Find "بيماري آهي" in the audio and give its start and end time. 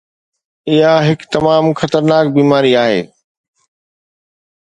2.39-2.99